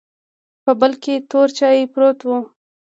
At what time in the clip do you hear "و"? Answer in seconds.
2.25-2.29